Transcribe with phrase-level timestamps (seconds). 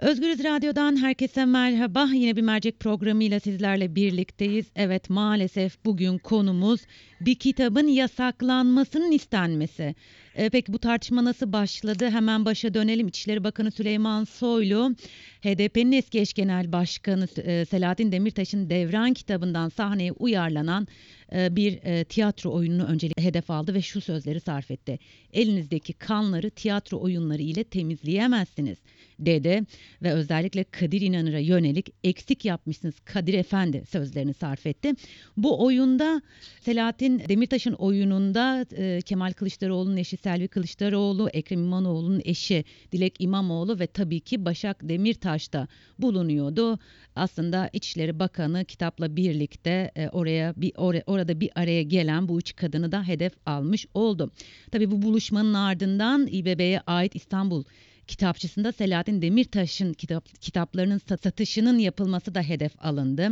[0.00, 2.08] Özgürüz Radyo'dan herkese merhaba.
[2.12, 4.66] Yine bir mercek programıyla sizlerle birlikteyiz.
[4.76, 6.80] Evet maalesef bugün konumuz
[7.20, 9.94] bir kitabın yasaklanmasının istenmesi.
[10.34, 12.10] E, peki bu tartışma nasıl başladı?
[12.10, 13.08] Hemen başa dönelim.
[13.08, 14.94] İçişleri Bakanı Süleyman Soylu,
[15.42, 20.88] HDP'nin eski eş genel başkanı e, Selahattin Demirtaş'ın Devran kitabından sahneye uyarlanan
[21.32, 24.98] e, bir e, tiyatro oyununu öncelikle hedef aldı ve şu sözleri sarf etti.
[25.32, 28.78] Elinizdeki kanları tiyatro oyunları ile temizleyemezsiniz
[29.26, 29.62] dedi
[30.02, 34.92] ve özellikle Kadir İnanır'a yönelik eksik yapmışsınız Kadir Efendi sözlerini sarf etti.
[35.36, 36.22] Bu oyunda
[36.60, 43.86] Selahattin Demirtaş'ın oyununda e, Kemal Kılıçdaroğlu'nun eşi Selvi Kılıçdaroğlu, Ekrem İmamoğlu'nun eşi Dilek İmamoğlu ve
[43.86, 46.78] tabii ki Başak Demirtaş da bulunuyordu.
[47.16, 52.56] Aslında İçişleri Bakanı kitapla birlikte e, oraya bir or- orada bir araya gelen bu üç
[52.56, 54.30] kadını da hedef almış oldu.
[54.72, 57.64] Tabii bu buluşmanın ardından İBB'ye ait İstanbul
[58.06, 63.28] kitapçısında Selahattin Demirtaş'ın kitap, kitaplarının satışının yapılması da hedef alındı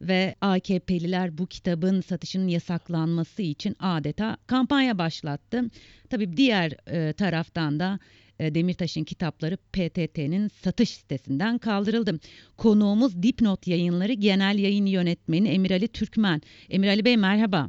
[0.00, 5.62] ve AKP'liler bu kitabın satışının yasaklanması için adeta kampanya başlattı.
[6.10, 7.98] Tabii diğer e, taraftan da
[8.40, 12.18] e, Demirtaş'ın kitapları PTT'nin satış sitesinden kaldırıldı.
[12.56, 16.42] Konuğumuz Dipnot Yayınları Genel Yayın Yönetmeni Emir Ali Türkmen.
[16.70, 17.68] Emir Ali Bey merhaba.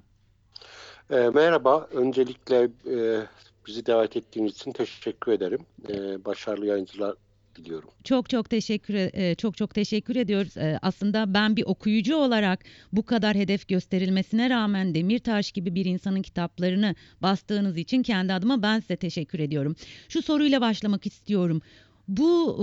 [1.09, 1.87] E, merhaba.
[1.91, 2.97] Öncelikle e,
[3.67, 5.59] Bizi davet ettiğiniz için teşekkür ederim.
[5.89, 7.15] Ee, başarılı yayıncılar
[7.55, 7.89] diliyorum.
[8.03, 10.57] Çok çok teşekkür e, çok çok teşekkür ediyoruz.
[10.57, 12.59] Ee, aslında ben bir okuyucu olarak
[12.93, 18.79] bu kadar hedef gösterilmesine rağmen Demirtaş gibi bir insanın kitaplarını bastığınız için kendi adıma ben
[18.79, 19.75] size teşekkür ediyorum.
[20.09, 21.61] Şu soruyla başlamak istiyorum
[22.17, 22.57] bu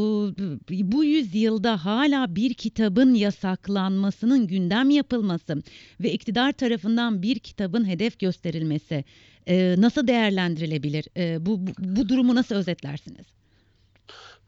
[0.70, 5.62] bu yüzyılda hala bir kitabın yasaklanmasının gündem yapılması
[6.00, 9.04] ve iktidar tarafından bir kitabın hedef gösterilmesi
[9.46, 11.06] e, nasıl değerlendirilebilir?
[11.16, 13.26] E, bu, bu, bu durumu nasıl özetlersiniz?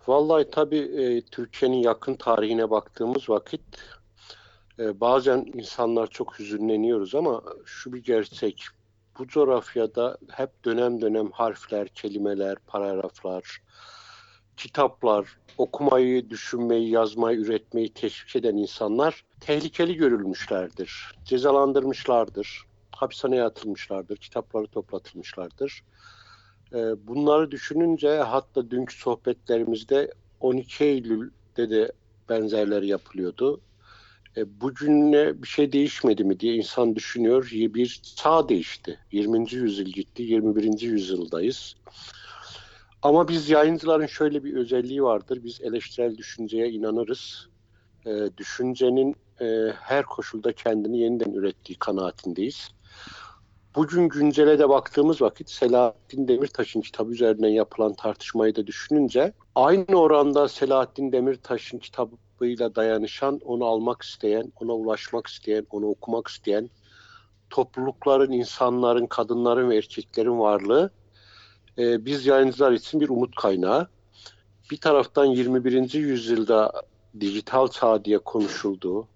[0.06, 3.60] Vallahi tabii e, Türkiye'nin yakın tarihine baktığımız vakit
[4.78, 8.64] e, bazen insanlar çok hüzünleniyoruz ama şu bir gerçek.
[9.18, 13.62] Bu coğrafyada hep dönem dönem harfler, kelimeler, paragraflar,
[14.60, 15.26] kitaplar,
[15.58, 21.14] okumayı, düşünmeyi, yazmayı, üretmeyi teşvik eden insanlar tehlikeli görülmüşlerdir.
[21.24, 25.82] Cezalandırmışlardır, hapishaneye atılmışlardır, kitapları toplatılmışlardır.
[26.72, 31.92] Ee, bunları düşününce hatta dünkü sohbetlerimizde 12 Eylül'de de
[32.28, 33.60] benzerleri yapılıyordu.
[34.36, 37.48] E, bugüne bir şey değişmedi mi diye insan düşünüyor.
[37.52, 38.98] Bir çağ değişti.
[39.12, 39.54] 20.
[39.54, 40.80] yüzyıl gitti, 21.
[40.80, 41.76] yüzyıldayız.
[43.02, 45.40] Ama biz yayıncıların şöyle bir özelliği vardır.
[45.44, 47.48] Biz eleştirel düşünceye inanırız.
[48.06, 52.68] E, düşüncenin e, her koşulda kendini yeniden ürettiği kanaatindeyiz.
[53.74, 60.48] Bugün güncele de baktığımız vakit Selahattin Demirtaş'ın kitabı üzerinden yapılan tartışmayı da düşününce aynı oranda
[60.48, 66.70] Selahattin Demirtaş'ın kitabıyla dayanışan, onu almak isteyen, ona ulaşmak isteyen, onu okumak isteyen
[67.50, 70.90] toplulukların, insanların, kadınların ve erkeklerin varlığı
[71.78, 73.88] e, biz yayıncılar için bir umut kaynağı.
[74.70, 75.94] Bir taraftan 21.
[75.94, 76.72] yüzyılda
[77.20, 79.08] dijital çağ diye konuşulduğu,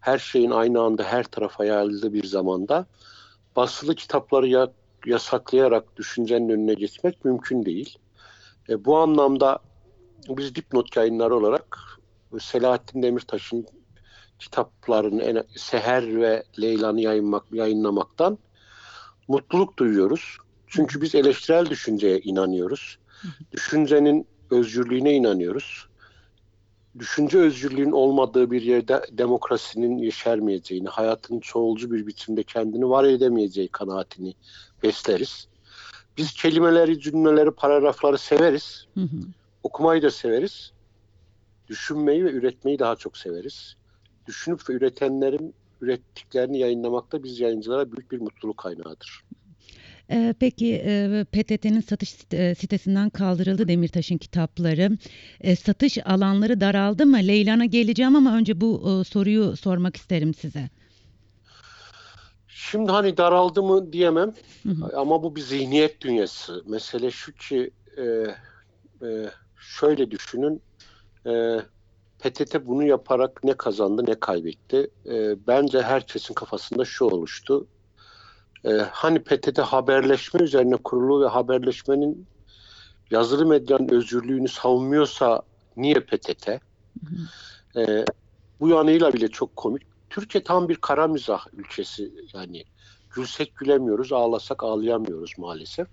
[0.00, 2.86] her şeyin aynı anda her tarafa yayıldığı bir zamanda
[3.56, 4.72] basılı kitapları ya,
[5.06, 7.98] yasaklayarak düşüncenin önüne geçmek mümkün değil.
[8.68, 9.58] E, bu anlamda
[10.28, 11.78] biz dipnot yayınları olarak
[12.40, 13.66] Selahattin Demirtaş'ın
[14.38, 18.38] kitaplarını Seher ve Leyla'nı yayınmak, yayınlamaktan
[19.28, 20.38] mutluluk duyuyoruz.
[20.66, 22.98] Çünkü biz eleştirel düşünceye inanıyoruz.
[23.52, 25.86] Düşüncenin özgürlüğüne inanıyoruz.
[26.98, 34.34] Düşünce özgürlüğünün olmadığı bir yerde demokrasinin yeşermeyeceğini, hayatın çoğulcu bir biçimde kendini var edemeyeceği kanaatini
[34.82, 35.48] besleriz.
[36.16, 38.86] Biz kelimeleri, cümleleri, paragrafları severiz.
[38.94, 39.16] Hı hı.
[39.62, 40.72] Okumayı da severiz.
[41.68, 43.76] Düşünmeyi ve üretmeyi daha çok severiz.
[44.26, 49.24] Düşünüp ve üretenlerin ürettiklerini yayınlamakta biz yayıncılara büyük bir mutluluk kaynağıdır.
[50.10, 54.98] Ee, peki e, PTT'nin satış e, sitesinden kaldırıldı Demirtaş'ın kitapları.
[55.40, 57.16] E, satış alanları daraldı mı?
[57.16, 60.70] Leylan'a geleceğim ama önce bu soruyu sormak isterim size.
[62.48, 64.32] Şimdi hani daraldı mı diyemem
[64.62, 64.98] hı hı.
[64.98, 66.62] ama bu bir zihniyet dünyası.
[66.66, 68.02] Mesele şu ki e,
[69.06, 69.30] e,
[69.60, 70.62] şöyle düşünün
[71.26, 71.60] e,
[72.18, 74.90] PTT bunu yaparak ne kazandı ne kaybetti.
[75.06, 77.66] E, bence herkesin kafasında şu oluştu.
[78.66, 82.26] Ee, hani PTT haberleşme üzerine kurulu ve haberleşmenin
[83.10, 85.42] yazılı medyanın özgürlüğünü savunmuyorsa
[85.76, 86.48] niye PTT?
[87.76, 88.04] Ee,
[88.60, 89.82] bu yanıyla bile çok komik.
[90.10, 92.64] Türkiye tam bir kara mizah ülkesi yani.
[93.10, 95.86] Gülsek gülemiyoruz, ağlasak ağlayamıyoruz maalesef.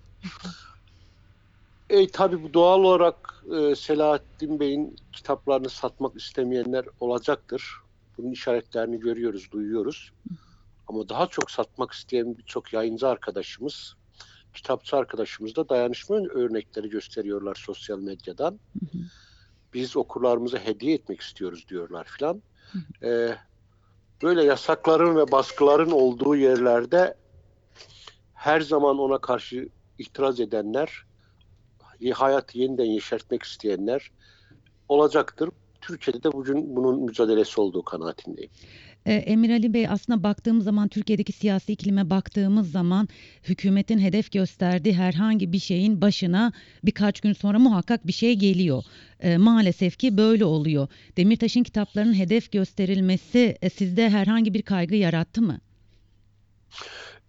[1.90, 7.72] E, tabii bu doğal olarak e, Selahattin Bey'in kitaplarını satmak istemeyenler olacaktır.
[8.18, 10.10] Bunun işaretlerini görüyoruz, duyuyoruz.
[10.88, 13.94] Ama daha çok satmak isteyen birçok yayıncı arkadaşımız,
[14.54, 18.60] kitapçı arkadaşımız da dayanışma örnekleri gösteriyorlar sosyal medyadan.
[19.74, 22.42] Biz okurlarımıza hediye etmek istiyoruz diyorlar filan.
[23.02, 23.36] E,
[24.22, 27.16] böyle yasakların ve baskıların olduğu yerlerde
[28.34, 31.04] her zaman ona karşı itiraz edenler,
[32.14, 34.10] hayatı yeniden yeşertmek isteyenler
[34.88, 35.50] olacaktır.
[35.80, 38.50] Türkiye'de de bugün bunun mücadelesi olduğu kanaatindeyim.
[39.06, 43.08] E, Emir Ali Bey aslında baktığımız zaman Türkiye'deki siyasi iklime baktığımız zaman
[43.42, 46.52] hükümetin hedef gösterdiği herhangi bir şeyin başına
[46.84, 48.82] birkaç gün sonra muhakkak bir şey geliyor.
[49.20, 50.88] E, maalesef ki böyle oluyor.
[51.16, 55.58] Demirtaş'ın kitaplarının hedef gösterilmesi e, sizde herhangi bir kaygı yarattı mı?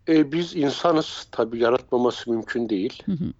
[0.07, 3.04] E, biz insanız tabii yaratmaması mümkün değil.
[3.06, 3.33] Hı hı.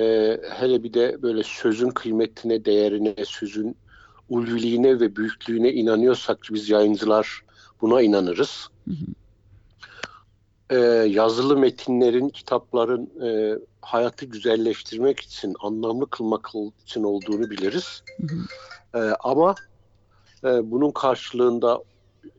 [0.00, 3.76] E, hele bir de böyle sözün kıymetine, değerine, sözün
[4.28, 7.42] ulviliğine ve büyüklüğüne inanıyorsak biz yayıncılar
[7.80, 8.68] buna inanırız.
[8.84, 9.06] Hı hı.
[10.70, 10.76] E,
[11.08, 16.50] yazılı metinlerin, kitapların e, hayatı güzelleştirmek için, anlamlı kılmak
[16.82, 18.02] için olduğunu biliriz.
[18.20, 18.38] Hı hı.
[18.98, 19.54] E, ama
[20.44, 21.84] e, bunun karşılığında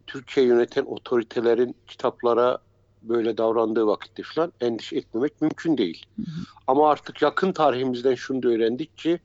[0.08, 2.58] Türkiye yöneten otoritelerin kitaplara
[3.02, 6.06] böyle davrandığı vakitte falan endişe etmemek mümkün değil.
[6.16, 6.42] Hı hı.
[6.68, 9.20] Ama artık yakın tarihimizden şunu da öğrendik ki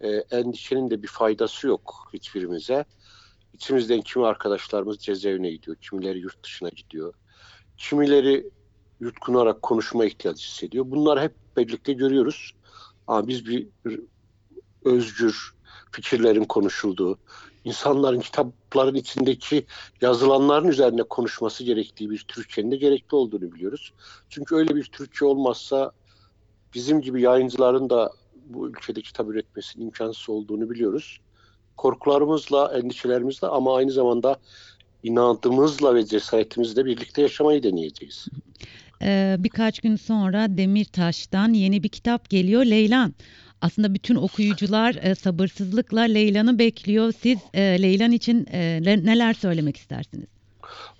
[0.00, 2.84] e, endişenin de bir faydası yok hiçbirimize.
[3.54, 7.14] İçimizden kimi arkadaşlarımız cezaevine gidiyor, kimileri yurt dışına gidiyor,
[7.76, 8.50] kimileri
[9.00, 10.84] yutkunarak konuşma ihtiyacı hissediyor.
[10.90, 12.52] Bunları hep birlikte görüyoruz.
[13.06, 13.68] Ama biz bir
[14.84, 15.54] özgür
[15.92, 17.18] fikirlerin konuşulduğu,
[17.64, 19.66] insanların kitapların içindeki
[20.00, 23.92] yazılanların üzerine konuşması gerektiği bir Türkçenin de gerekli olduğunu biliyoruz.
[24.28, 25.92] Çünkü öyle bir Türkçe olmazsa
[26.74, 28.12] bizim gibi yayıncıların da
[28.46, 31.20] bu ülkede kitap üretmesinin imkansız olduğunu biliyoruz.
[31.76, 34.36] Korkularımızla, endişelerimizle ama aynı zamanda
[35.02, 38.26] inadımızla ve cesaretimizle birlikte yaşamayı deneyeceğiz.
[39.02, 43.14] Ee, birkaç gün sonra Demirtaş'tan yeni bir kitap geliyor Leylan.
[43.60, 47.12] Aslında bütün okuyucular e, sabırsızlıkla Leylan'ı bekliyor.
[47.20, 50.26] Siz e, Leylan için e, neler söylemek istersiniz?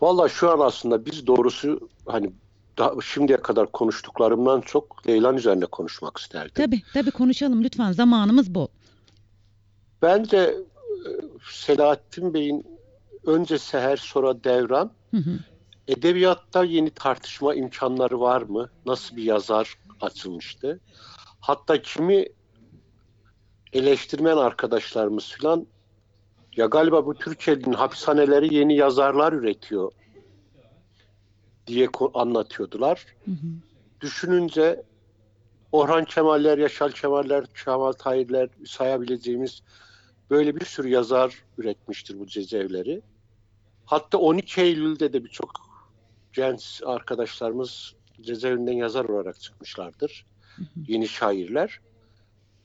[0.00, 2.30] Valla şu an aslında biz doğrusu hani
[2.78, 6.52] daha şimdiye kadar konuştuklarımdan çok Leylan üzerine konuşmak isterdim.
[6.54, 8.66] Tabii tabii konuşalım lütfen zamanımız bol.
[10.04, 10.54] Bence
[11.50, 12.66] Selahattin Bey'in
[13.26, 15.38] önce Seher sonra Devran Hı hı.
[15.88, 18.70] edebiyatta yeni tartışma imkanları var mı?
[18.86, 20.80] Nasıl bir yazar açılmıştı?
[21.40, 22.26] Hatta kimi
[23.72, 25.66] eleştirmen arkadaşlarımız falan
[26.56, 29.92] ya galiba bu Türkiye'nin hapishaneleri yeni yazarlar üretiyor
[31.66, 33.06] diye anlatıyordular.
[33.24, 33.46] Hı hı.
[34.00, 34.82] Düşününce
[35.72, 39.62] Orhan Kemaller, Yaşar Kemaller, Kemal Tahirler sayabileceğimiz
[40.30, 43.02] böyle bir sürü yazar üretmiştir bu cezaevleri.
[43.84, 45.50] Hatta 12 Eylül'de de birçok
[46.32, 50.26] genç arkadaşlarımız cezaevinden yazar olarak çıkmışlardır.
[50.88, 51.80] Yeni şairler.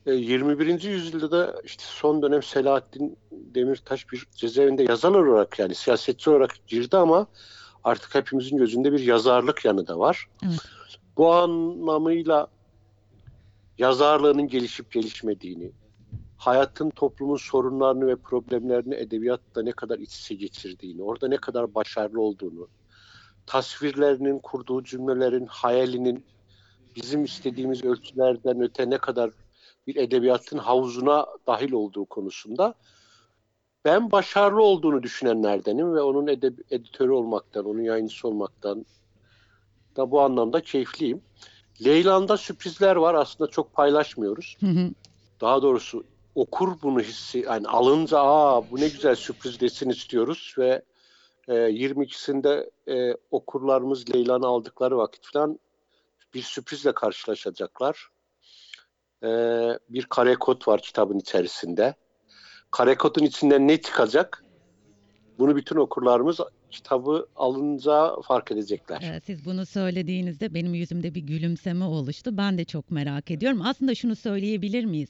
[0.06, 0.82] E, 21.
[0.82, 6.96] yüzyılda da işte son dönem Selahattin Demirtaş bir cezaevinde yazar olarak yani siyasetçi olarak girdi
[6.96, 7.26] ama
[7.84, 10.28] artık hepimizin gözünde bir yazarlık yanı da var.
[10.44, 10.60] Evet.
[11.16, 12.46] Bu anlamıyla
[13.78, 15.70] yazarlığının gelişip gelişmediğini,
[16.40, 22.20] hayatın toplumun sorunlarını ve problemlerini edebiyatta ne kadar iç içe geçirdiğini, orada ne kadar başarılı
[22.20, 22.68] olduğunu,
[23.46, 26.26] tasvirlerinin, kurduğu cümlelerin, hayalinin
[26.96, 29.30] bizim istediğimiz ölçülerden öte ne kadar
[29.86, 32.74] bir edebiyatın havuzuna dahil olduğu konusunda
[33.84, 38.84] ben başarılı olduğunu düşünenlerdenim ve onun edeb- editörü olmaktan, onun yayıncısı olmaktan
[39.96, 41.22] da bu anlamda keyifliyim.
[41.84, 44.56] Leylan'da sürprizler var aslında çok paylaşmıyoruz.
[44.60, 44.90] Hı hı.
[45.40, 50.82] Daha doğrusu okur bunu hissi yani alınca aa bu ne güzel sürpriz desin istiyoruz ve
[51.48, 55.58] e, 22'sinde e, okurlarımız Leylan'ı aldıkları vakit falan
[56.34, 58.08] bir sürprizle karşılaşacaklar.
[59.22, 59.28] E,
[59.88, 61.94] bir kare kod var kitabın içerisinde.
[62.70, 64.44] Kare kodun içinden ne çıkacak?
[65.38, 69.20] Bunu bütün okurlarımız kitabı alınca fark edecekler.
[69.24, 72.36] Siz bunu söylediğinizde benim yüzümde bir gülümseme oluştu.
[72.36, 73.62] Ben de çok merak ediyorum.
[73.62, 75.08] Aslında şunu söyleyebilir miyiz?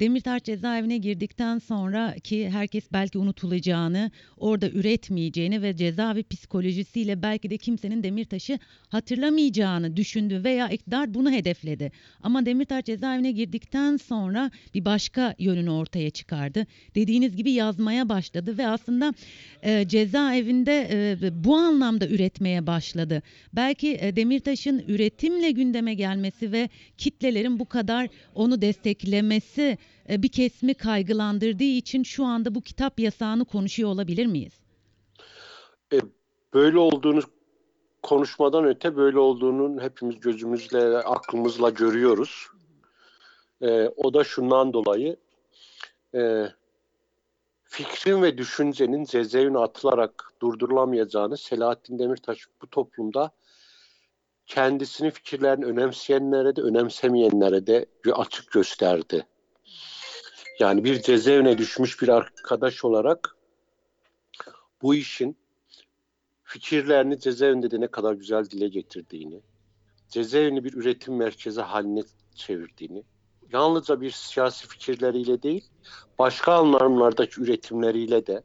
[0.00, 7.56] Demirtaş cezaevine girdikten sonra ki herkes belki unutulacağını, orada üretmeyeceğini ve cezaevi psikolojisiyle belki de
[7.56, 11.92] kimsenin Demirtaş'ı hatırlamayacağını düşündü veya iktidar bunu hedefledi.
[12.22, 16.66] Ama Demirtaş cezaevine girdikten sonra bir başka yönünü ortaya çıkardı.
[16.94, 19.14] Dediğiniz gibi yazmaya başladı ve aslında
[19.62, 20.88] e, cezaevinde
[21.22, 23.22] e, bu anlamda üretmeye başladı.
[23.52, 29.78] Belki e, Demirtaş'ın üretimle gündeme gelmesi ve kitlelerin bu kadar onu desteklemesi
[30.08, 34.60] bir kesimi kaygılandırdığı için şu anda bu kitap yasağını konuşuyor olabilir miyiz?
[35.92, 35.98] E,
[36.54, 37.20] böyle olduğunu
[38.02, 42.46] konuşmadan öte böyle olduğunun hepimiz gözümüzle, aklımızla görüyoruz.
[43.62, 45.16] E, o da şundan dolayı
[46.14, 46.44] e,
[47.64, 53.30] fikrin ve düşüncenin cezaevine atılarak durdurulamayacağını Selahattin Demirtaş bu toplumda
[54.46, 59.26] kendisini fikirlerini önemseyenlere de önemsemeyenlere de açık gösterdi.
[60.60, 63.36] Yani bir cezaevine düşmüş bir arkadaş olarak
[64.82, 65.36] bu işin
[66.44, 69.40] fikirlerini cezaevinde de ne kadar güzel dile getirdiğini,
[70.08, 72.02] cezaevini bir üretim merkezi haline
[72.34, 73.02] çevirdiğini,
[73.52, 75.64] yalnızca bir siyasi fikirleriyle değil,
[76.18, 78.42] başka anlamlardaki üretimleriyle de,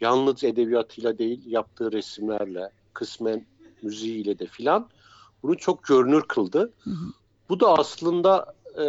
[0.00, 3.46] yalnız edebiyatıyla değil, yaptığı resimlerle, kısmen
[3.82, 4.88] müziğiyle de filan
[5.42, 6.72] bunu çok görünür kıldı.
[6.80, 7.06] Hı hı.
[7.48, 8.84] Bu da aslında e,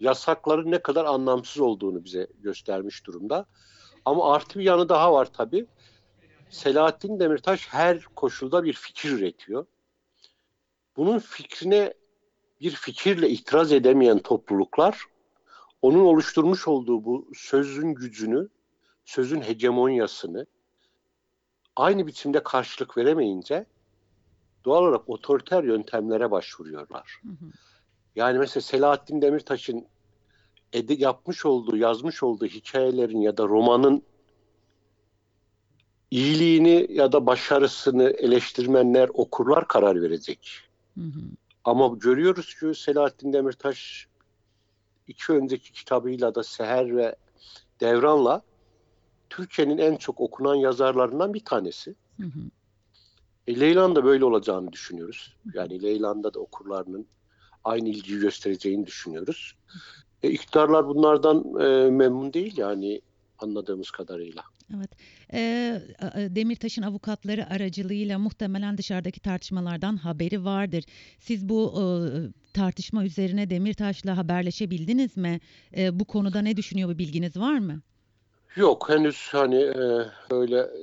[0.00, 3.46] yasakların ne kadar anlamsız olduğunu bize göstermiş durumda.
[4.04, 5.66] Ama artı bir yanı daha var tabii.
[6.50, 9.66] Selahattin Demirtaş her koşulda bir fikir üretiyor.
[10.96, 11.94] Bunun fikrine
[12.60, 15.04] bir fikirle itiraz edemeyen topluluklar
[15.82, 18.48] onun oluşturmuş olduğu bu sözün gücünü,
[19.04, 20.46] sözün hegemonyasını
[21.76, 23.66] aynı biçimde karşılık veremeyince
[24.64, 27.20] doğal olarak otoriter yöntemlere başvuruyorlar.
[27.22, 27.50] Hı hı.
[28.16, 29.86] Yani mesela Selahattin Demirtaş'ın
[30.72, 34.02] edi yapmış olduğu, yazmış olduğu hikayelerin ya da romanın
[36.10, 40.50] iyiliğini ya da başarısını eleştirmenler, okurlar karar verecek.
[40.94, 41.20] Hı hı.
[41.64, 44.06] Ama görüyoruz ki Selahattin Demirtaş
[45.08, 47.16] iki önceki kitabıyla da Seher ve
[47.80, 48.42] Devran'la
[49.30, 51.94] Türkiye'nin en çok okunan yazarlarından bir tanesi.
[52.20, 52.40] Hı hı.
[53.46, 55.36] E, Leylan da böyle olacağını düşünüyoruz.
[55.54, 57.06] Yani Leylan'da da okurlarının
[57.66, 59.54] aynı ilgiyi göstereceğini düşünüyoruz.
[60.22, 63.00] E, iktidarlar bunlardan e, memnun değil yani
[63.38, 64.42] anladığımız kadarıyla.
[64.76, 64.90] Evet.
[65.32, 65.80] E,
[66.30, 70.84] Demirtaş'ın avukatları aracılığıyla muhtemelen dışarıdaki tartışmalardan haberi vardır.
[71.18, 71.84] Siz bu e,
[72.52, 75.40] tartışma üzerine Demirtaş'la haberleşebildiniz mi?
[75.76, 77.80] E, bu konuda ne düşünüyor bir bilginiz var mı?
[78.56, 80.82] Yok henüz hani e, öyle e,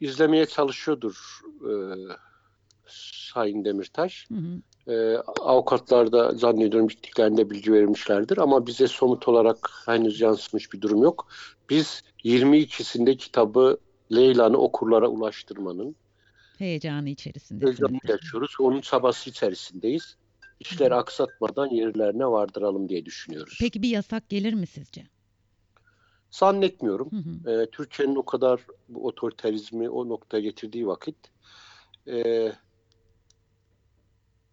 [0.00, 1.72] izlemeye çalışıyordur e,
[3.32, 4.26] Sayın Demirtaş.
[4.28, 4.62] Hı hı.
[4.90, 11.02] E, avukatlar da zannediyorum bittiklerinde bilgi vermişlerdir ama bize somut olarak henüz yansımış bir durum
[11.02, 11.28] yok.
[11.70, 13.78] Biz 22'sinde kitabı
[14.12, 15.96] Leyla'nı okurlara ulaştırmanın
[16.58, 17.64] heyecanı içerisinde.
[17.64, 18.56] Heyecanı yaşıyoruz.
[18.58, 20.16] Onun çabası içerisindeyiz.
[20.60, 23.58] İşleri aksatmadan yerlerine vardıralım diye düşünüyoruz.
[23.60, 25.06] Peki bir yasak gelir mi sizce?
[26.30, 27.10] Zannetmiyorum.
[27.10, 27.62] Hı hı.
[27.62, 31.16] E, Türkiye'nin o kadar bu otoriterizmi o noktaya getirdiği vakit
[32.08, 32.52] e,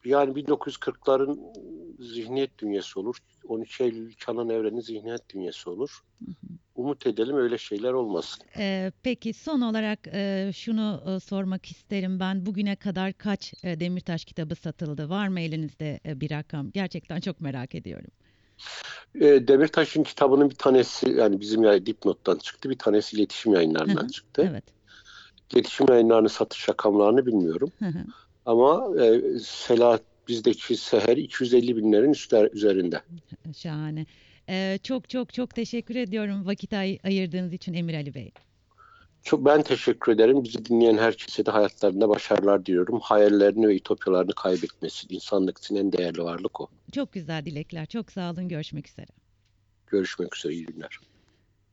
[0.06, 1.40] yani 1940'ların
[2.00, 3.16] zihniyet dünyası olur.
[3.48, 6.00] 13 Eylül Kenan Evren'in zihniyet dünyası olur.
[6.20, 6.54] Hı hı.
[6.76, 8.44] Umut edelim öyle şeyler olmasın.
[8.58, 12.46] Ee, peki son olarak e, şunu e, sormak isterim ben.
[12.46, 15.10] Bugüne kadar kaç e, Demirtaş kitabı satıldı?
[15.10, 16.72] Var mı elinizde e, bir rakam?
[16.72, 18.12] Gerçekten çok merak ediyorum.
[19.16, 22.70] E, Demirtaş'ın kitabının bir tanesi yani bizim yani dipnottan çıktı.
[22.70, 24.12] Bir tanesi iletişim yayınlarından Hı-hı.
[24.12, 24.48] çıktı.
[24.52, 24.64] Evet.
[25.54, 27.72] İletişim yayınlarının satış rakamlarını bilmiyorum.
[27.80, 28.06] Hı-hı.
[28.48, 33.02] Ama e, Selahat bizdeki seher 250 binlerin üstler, üzerinde.
[33.58, 34.06] Şahane.
[34.50, 38.32] Ee, çok çok çok teşekkür ediyorum vakit ay- ayırdığınız için Emir Ali Bey.
[39.24, 40.44] Çok ben teşekkür ederim.
[40.44, 43.00] Bizi dinleyen herkese de hayatlarında başarılar diliyorum.
[43.00, 45.08] Hayallerini ve ütopyalarını kaybetmesin.
[45.10, 46.68] İnsanlık için en değerli varlık o.
[46.92, 47.86] Çok güzel dilekler.
[47.86, 48.48] Çok sağ olun.
[48.50, 49.08] Görüşmek üzere.
[49.88, 50.54] Görüşmek üzere.
[50.54, 51.00] İyi günler.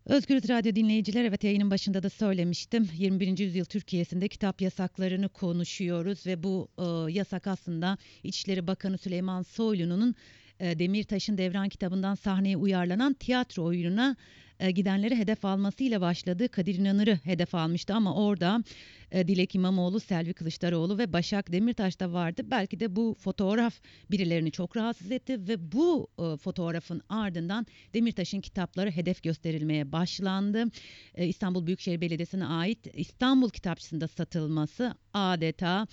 [0.07, 3.39] Özgürüz Radyo dinleyiciler evet yayının başında da söylemiştim 21.
[3.39, 10.15] yüzyıl Türkiye'sinde kitap yasaklarını konuşuyoruz ve bu e, yasak aslında İçişleri Bakanı Süleyman Soylu'nun
[10.61, 14.17] e, Demirtaş'ın Devran kitabından sahneye uyarlanan tiyatro oyununa
[14.65, 16.49] e, gidenleri hedef almasıyla başladı.
[16.49, 18.65] Kadir İnanır'ı hedef almıştı ama orada
[19.11, 22.43] e, Dilek İmamoğlu, Selvi Kılıçdaroğlu ve Başak Demirtaş da vardı.
[22.45, 23.75] Belki de bu fotoğraf
[24.11, 30.65] birilerini çok rahatsız etti ve bu e, fotoğrafın ardından Demirtaş'ın kitapları hedef gösterilmeye başlandı.
[31.19, 35.87] İstanbul Büyükşehir Belediyesi'ne ait İstanbul Kitapçısı'nda satılması adeta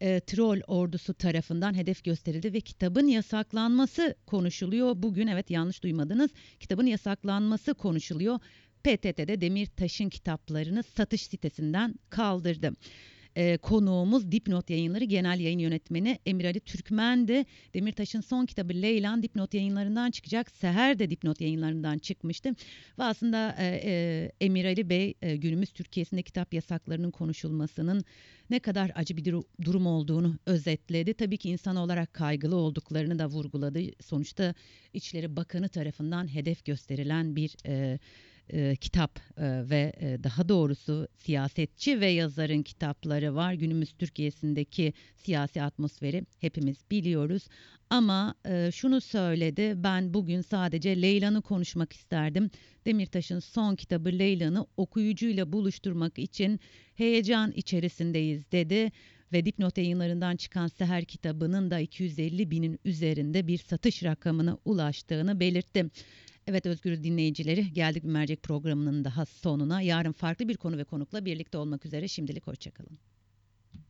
[0.00, 4.92] e, troll ordusu tarafından hedef gösterildi ve kitabın yasaklanması konuşuluyor.
[4.96, 6.30] Bugün evet yanlış duymadınız.
[6.60, 8.38] Kitabın yasaklanması konuşuluyor.
[8.84, 12.72] PTT'de Demirtaş'ın kitaplarını satış sitesinden kaldırdı.
[13.36, 17.44] Ee, konuğumuz Dipnot Yayınları Genel Yayın Yönetmeni Emir Ali Türkmen'di.
[17.74, 20.50] Demirtaş'ın son kitabı Leylan Dipnot Yayınları'ndan çıkacak.
[20.50, 22.48] Seher de Dipnot Yayınları'ndan çıkmıştı.
[22.98, 28.04] Ve aslında e, e, Emir Ali Bey e, günümüz Türkiye'sinde kitap yasaklarının konuşulmasının
[28.50, 29.24] ne kadar acı bir
[29.64, 31.14] durum olduğunu özetledi.
[31.14, 33.80] Tabii ki insan olarak kaygılı olduklarını da vurguladı.
[34.02, 34.54] Sonuçta
[34.92, 37.98] İçişleri Bakanı tarafından hedef gösterilen bir e,
[38.52, 43.52] e, kitap e, ve e, daha doğrusu siyasetçi ve yazarın kitapları var.
[43.52, 47.48] Günümüz Türkiye'sindeki siyasi atmosferi hepimiz biliyoruz.
[47.90, 52.50] Ama e, şunu söyledi, ben bugün sadece Leyla'nı konuşmak isterdim.
[52.86, 56.60] Demirtaş'ın son kitabı Leyla'nı okuyucuyla buluşturmak için
[56.94, 58.92] heyecan içerisindeyiz dedi
[59.32, 65.86] ve dipnot yayınlarından çıkan Seher kitabının da 250 binin üzerinde bir satış rakamına ulaştığını belirtti.
[66.48, 69.80] Evet Özgür dinleyicileri geldik bir mercek programının daha sonuna.
[69.80, 72.98] Yarın farklı bir konu ve konukla birlikte olmak üzere şimdilik hoşçakalın.